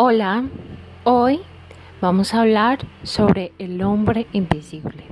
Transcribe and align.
Hola, 0.00 0.44
hoy 1.02 1.40
vamos 2.00 2.32
a 2.32 2.42
hablar 2.42 2.78
sobre 3.02 3.50
El 3.58 3.82
hombre 3.82 4.28
invisible. 4.32 5.02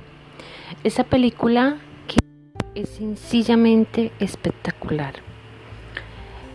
Esta 0.85 1.03
película 1.03 1.75
que 2.07 2.19
es 2.73 2.87
sencillamente 2.91 4.13
espectacular. 4.21 5.15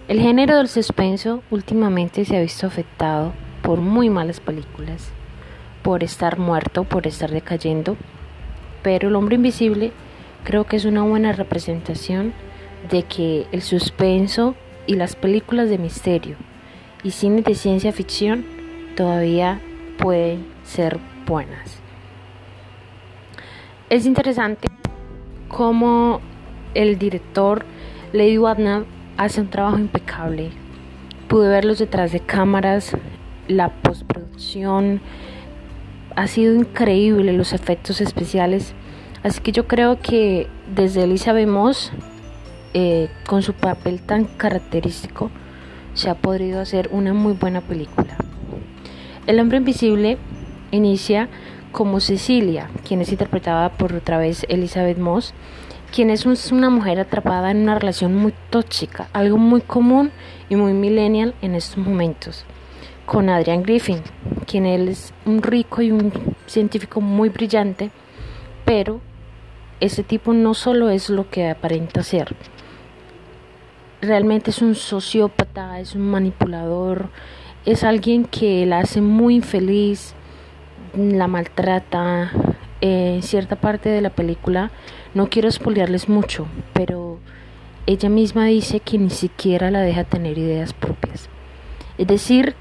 El 0.09 0.19
género 0.19 0.57
del 0.57 0.69
suspenso 0.69 1.43
últimamente 1.51 2.25
se 2.25 2.39
ha 2.39 2.41
visto 2.41 2.67
afectado 2.67 3.35
por 3.61 3.81
muy 3.81 4.09
malas 4.09 4.41
películas, 4.41 5.11
por 5.83 6.03
estar 6.03 6.39
muerto, 6.39 6.85
por 6.85 7.07
estar 7.07 7.31
decayendo, 7.31 7.99
pero 8.83 9.09
El 9.09 9.17
hombre 9.17 9.37
invisible 9.37 9.93
creo 10.43 10.65
que 10.65 10.77
es 10.77 10.87
una 10.87 11.03
buena 11.03 11.33
representación 11.33 12.33
de 12.91 13.03
que 13.03 13.47
el 13.53 13.61
suspenso 13.61 14.55
y 14.87 14.95
las 14.95 15.17
películas 15.17 15.69
de 15.69 15.77
misterio 15.77 16.37
y 17.05 17.11
cine 17.11 17.43
de 17.43 17.55
ciencia 17.55 17.93
ficción 17.93 18.45
todavía 18.97 19.61
pueden 19.99 20.47
ser 20.65 20.99
buenas. 21.27 21.79
Es 23.91 24.07
interesante 24.07 24.69
cómo 25.49 26.21
el 26.75 26.99
director 26.99 27.65
Lady 28.13 28.39
Wadnab 28.39 28.85
hace 29.17 29.41
un 29.41 29.49
trabajo 29.49 29.79
impecable. 29.79 30.51
Pude 31.29 31.49
verlos 31.49 31.79
detrás 31.79 32.13
de 32.13 32.21
cámaras, 32.21 32.97
la 33.49 33.69
postproducción 33.69 35.01
ha 36.17 36.27
sido 36.27 36.55
increíble, 36.55 37.33
los 37.33 37.53
efectos 37.53 38.01
especiales. 38.01 38.75
Así 39.23 39.41
que 39.41 39.53
yo 39.53 39.67
creo 39.67 40.01
que 40.01 40.49
desde 40.75 41.05
Elizabeth 41.05 41.49
Moss, 41.49 41.93
eh, 42.75 43.09
con 43.27 43.43
su 43.43 43.55
papel 43.55 44.01
tan 44.01 44.25
característico, 44.25 45.31
se 45.95 46.11
ha 46.11 46.15
podido 46.15 46.61
hacer 46.61 46.89
una 46.93 47.13
muy 47.13 47.33
buena 47.35 47.61
película. 47.61 48.17
El 49.27 49.39
hombre 49.41 49.59
invisible 49.59 50.19
inicia 50.71 51.29
como 51.71 52.01
Cecilia, 52.01 52.71
quien 52.87 53.01
es 53.01 53.11
interpretada 53.11 53.71
por 53.71 53.95
otra 53.95 54.19
vez 54.19 54.45
Elizabeth 54.49 54.99
Moss, 54.99 55.35
quien 55.93 56.11
es 56.11 56.25
una 56.53 56.71
mujer 56.71 56.99
atrapada 56.99 57.51
en 57.51 57.59
una 57.59 57.79
relación 57.79 58.15
muy 58.15 58.33
tóxica, 58.51 59.09
algo 59.13 59.37
muy 59.37 59.61
común 59.61 60.11
y 60.49 60.57
muy 60.57 60.73
millennial 60.73 61.35
en 61.43 61.55
estos 61.55 61.79
momentos, 61.79 62.45
con 63.05 63.29
Adrian 63.29 63.63
Griffin, 63.63 64.01
quien 64.47 64.67
es 64.67 65.13
un 65.27 65.43
rico 65.43 65.83
y 65.83 65.93
un 65.93 66.13
científico 66.47 67.01
muy 67.01 67.29
brillante, 67.29 67.91
pero 68.65 69.01
ese 69.81 70.03
tipo 70.03 70.33
no 70.33 70.55
solo 70.55 70.89
es 70.91 71.11
lo 71.11 71.29
que 71.29 71.49
aparenta 71.49 72.03
ser, 72.03 72.35
realmente 74.03 74.51
es 74.51 74.61
un 74.61 74.75
sociópata, 74.75 75.79
es 75.79 75.95
un 75.95 76.11
manipulador, 76.11 77.09
es 77.65 77.85
alguien 77.85 78.25
que 78.25 78.67
la 78.67 78.81
hace 78.81 79.01
muy 79.01 79.37
infeliz, 79.37 80.15
la 80.95 81.29
maltrata. 81.29 82.31
en 82.81 83.23
cierta 83.23 83.55
parte 83.55 83.89
de 83.89 84.01
la 84.01 84.11
película, 84.11 84.73
no 85.15 85.31
quiero 85.31 85.49
espolearles 85.49 86.09
mucho, 86.09 86.49
pero 86.73 87.21
ella 87.87 88.09
misma 88.09 88.47
dice 88.47 88.81
que 88.81 88.99
ni 88.99 89.11
siquiera 89.11 89.71
la 89.71 89.83
deja 89.83 90.03
tener 90.03 90.37
ideas 90.37 90.73
propias. 90.73 91.29
Es 91.97 92.09
decir, 92.09 92.57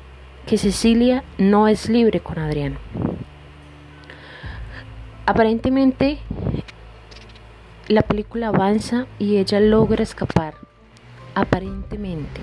que 0.45 0.59
Cecilia 0.59 1.23
no 1.39 1.67
es 1.67 1.89
libre 1.89 2.19
con 2.19 2.38
Adrián. 2.38 2.78
Aparentemente, 5.25 6.19
la 7.88 8.03
película 8.03 8.50
avanza 8.50 9.08
y 9.17 9.38
ella 9.38 9.59
logra 9.59 10.03
escapar 10.03 10.53
aparentemente. 11.36 12.42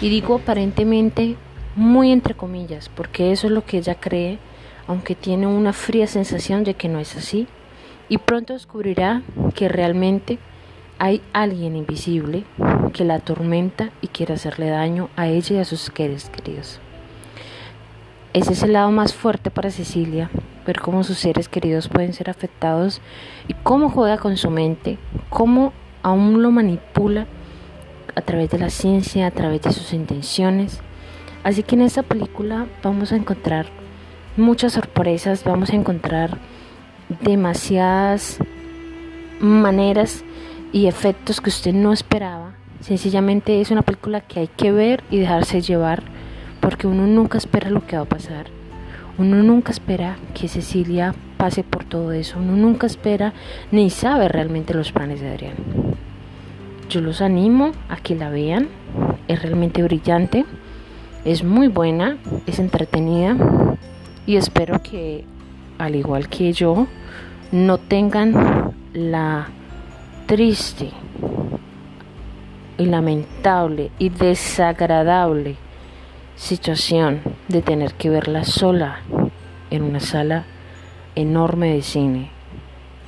Y 0.00 0.08
digo 0.08 0.36
aparentemente 0.36 1.36
muy 1.76 2.12
entre 2.12 2.34
comillas, 2.34 2.88
porque 2.88 3.32
eso 3.32 3.46
es 3.46 3.52
lo 3.52 3.64
que 3.64 3.78
ella 3.78 3.96
cree, 3.96 4.38
aunque 4.86 5.14
tiene 5.14 5.46
una 5.46 5.72
fría 5.72 6.06
sensación 6.06 6.64
de 6.64 6.74
que 6.74 6.88
no 6.88 6.98
es 6.98 7.16
así. 7.16 7.46
Y 8.08 8.18
pronto 8.18 8.52
descubrirá 8.52 9.22
que 9.54 9.68
realmente 9.68 10.38
hay 10.98 11.22
alguien 11.32 11.74
invisible 11.76 12.44
que 12.92 13.04
la 13.04 13.16
atormenta 13.16 13.90
y 14.00 14.08
quiere 14.08 14.34
hacerle 14.34 14.68
daño 14.68 15.08
a 15.16 15.26
ella 15.26 15.56
y 15.56 15.58
a 15.58 15.64
sus 15.64 15.80
seres 15.80 16.30
queridos. 16.30 16.80
Ese 18.32 18.52
es 18.52 18.62
el 18.62 18.72
lado 18.72 18.90
más 18.90 19.14
fuerte 19.14 19.50
para 19.50 19.70
Cecilia, 19.70 20.30
ver 20.66 20.80
cómo 20.80 21.04
sus 21.04 21.18
seres 21.18 21.48
queridos 21.48 21.88
pueden 21.88 22.12
ser 22.12 22.30
afectados 22.30 23.00
y 23.48 23.54
cómo 23.54 23.90
juega 23.90 24.18
con 24.18 24.36
su 24.36 24.50
mente, 24.50 24.98
cómo 25.30 25.72
aún 26.02 26.42
lo 26.42 26.50
manipula 26.50 27.26
a 28.14 28.22
través 28.22 28.50
de 28.50 28.58
la 28.58 28.70
ciencia, 28.70 29.26
a 29.26 29.30
través 29.30 29.62
de 29.62 29.72
sus 29.72 29.92
intenciones. 29.92 30.80
Así 31.42 31.62
que 31.62 31.74
en 31.74 31.82
esta 31.82 32.02
película 32.02 32.66
vamos 32.82 33.12
a 33.12 33.16
encontrar 33.16 33.66
muchas 34.36 34.72
sorpresas, 34.72 35.44
vamos 35.44 35.70
a 35.70 35.76
encontrar 35.76 36.38
demasiadas 37.22 38.38
maneras 39.40 40.24
y 40.72 40.86
efectos 40.86 41.40
que 41.40 41.50
usted 41.50 41.72
no 41.72 41.92
esperaba. 41.92 42.54
Sencillamente 42.80 43.60
es 43.60 43.70
una 43.70 43.82
película 43.82 44.20
que 44.20 44.40
hay 44.40 44.48
que 44.48 44.72
ver 44.72 45.02
y 45.10 45.18
dejarse 45.18 45.60
llevar 45.60 46.02
porque 46.60 46.86
uno 46.86 47.06
nunca 47.06 47.38
espera 47.38 47.70
lo 47.70 47.86
que 47.86 47.96
va 47.96 48.02
a 48.02 48.06
pasar. 48.06 48.46
Uno 49.16 49.42
nunca 49.42 49.70
espera 49.70 50.16
que 50.34 50.48
Cecilia 50.48 51.14
pase 51.36 51.62
por 51.62 51.84
todo 51.84 52.12
eso. 52.12 52.38
Uno 52.38 52.56
nunca 52.56 52.86
espera 52.86 53.32
ni 53.70 53.90
sabe 53.90 54.28
realmente 54.28 54.74
los 54.74 54.92
planes 54.92 55.20
de 55.20 55.30
Adrián. 55.30 55.83
Yo 56.94 57.00
los 57.00 57.22
animo 57.22 57.72
a 57.88 57.96
que 57.96 58.14
la 58.14 58.30
vean. 58.30 58.68
Es 59.26 59.42
realmente 59.42 59.82
brillante. 59.82 60.44
Es 61.24 61.42
muy 61.42 61.66
buena. 61.66 62.18
Es 62.46 62.60
entretenida. 62.60 63.36
Y 64.26 64.36
espero 64.36 64.80
que, 64.80 65.24
al 65.76 65.96
igual 65.96 66.28
que 66.28 66.52
yo, 66.52 66.86
no 67.50 67.78
tengan 67.78 68.72
la 68.92 69.48
triste 70.26 70.90
y 72.78 72.86
lamentable 72.86 73.90
y 73.98 74.10
desagradable 74.10 75.56
situación 76.36 77.22
de 77.48 77.60
tener 77.60 77.94
que 77.94 78.08
verla 78.08 78.44
sola 78.44 79.00
en 79.70 79.82
una 79.82 79.98
sala 79.98 80.44
enorme 81.16 81.74
de 81.74 81.82
cine. 81.82 82.30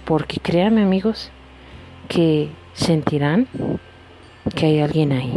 Porque 0.04 0.40
créanme 0.40 0.82
amigos 0.82 1.30
que 2.08 2.50
sentirán 2.76 3.48
que 4.54 4.66
hay 4.66 4.80
alguien 4.80 5.12
ahí. 5.12 5.32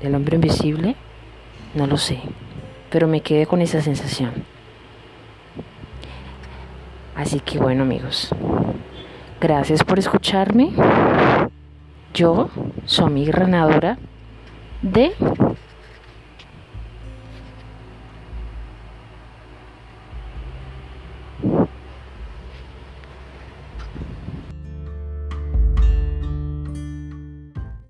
El 0.00 0.14
hombre 0.14 0.36
invisible, 0.36 0.96
no 1.74 1.86
lo 1.86 1.96
sé, 1.96 2.20
pero 2.90 3.06
me 3.06 3.20
quedé 3.20 3.46
con 3.46 3.60
esa 3.60 3.80
sensación. 3.80 4.32
Así 7.14 7.40
que 7.40 7.58
bueno 7.58 7.82
amigos, 7.82 8.30
gracias 9.40 9.84
por 9.84 9.98
escucharme. 9.98 10.70
Yo, 12.14 12.50
soy 12.84 13.06
amiga 13.06 13.38
ganadora 13.40 13.98
de 14.82 15.12